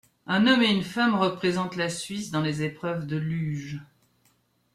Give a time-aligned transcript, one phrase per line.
[0.25, 3.79] Un homme et une femme représentent la Suisse dans les épreuves de luge.